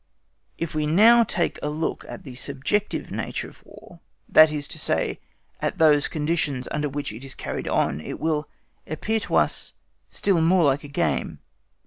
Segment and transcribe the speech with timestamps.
[0.57, 4.79] If we now take a look at the subjective nature of War, that is to
[4.79, 5.19] say,
[5.61, 8.49] at those conditions under which it is carried on, it will
[8.87, 9.73] appear to us
[10.09, 11.37] still more like a game.